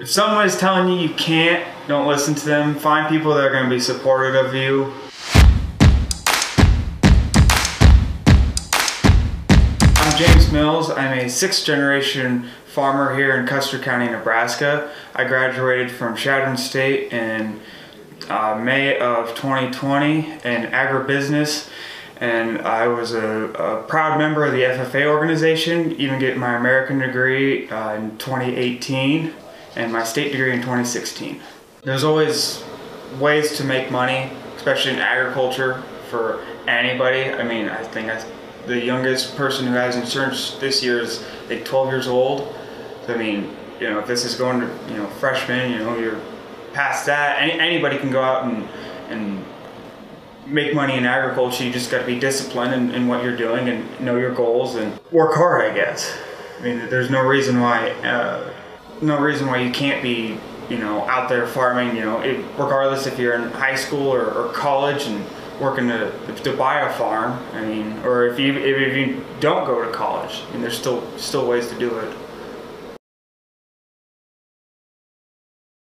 [0.00, 2.76] If someone is telling you you can't, don't listen to them.
[2.76, 4.92] Find people that are going to be supportive of you.
[9.96, 10.88] I'm James Mills.
[10.88, 14.88] I'm a sixth generation farmer here in Custer County, Nebraska.
[15.16, 17.58] I graduated from Chadron State in
[18.28, 21.68] uh, May of 2020 in agribusiness
[22.20, 26.98] and I was a, a, proud member of the FFA organization, even getting my American
[26.98, 29.32] degree uh, in 2018
[29.76, 31.40] and my state degree in 2016.
[31.82, 32.64] There's always
[33.18, 37.30] ways to make money, especially in agriculture for anybody.
[37.30, 38.24] I mean, I think I,
[38.66, 42.54] the youngest person who has insurance this year is like 12 years old.
[43.06, 45.96] So, I mean, you know, if this is going to, you know, freshman, you know,
[45.96, 46.20] you're
[46.72, 47.40] past that.
[47.42, 48.68] Any, anybody can go out and,
[49.08, 49.44] and
[50.46, 51.64] make money in agriculture.
[51.64, 54.74] You just got to be disciplined in, in, what you're doing and know your goals
[54.74, 56.16] and work hard, I guess.
[56.58, 58.52] I mean, there's no reason why uh,
[59.00, 60.38] no reason why you can't be,
[60.68, 64.30] you know, out there farming, you know, it, regardless if you're in high school or,
[64.30, 65.24] or college and
[65.60, 66.10] working to,
[66.44, 67.32] to buy a farm.
[67.52, 71.02] I mean, or if you if you don't go to college, I mean, there's still
[71.18, 72.16] still ways to do it.